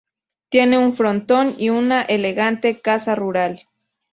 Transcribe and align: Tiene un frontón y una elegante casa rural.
Tiene 0.49 0.79
un 0.79 0.93
frontón 0.93 1.53
y 1.59 1.69
una 1.69 2.01
elegante 2.01 2.81
casa 2.81 3.13
rural. 3.13 3.67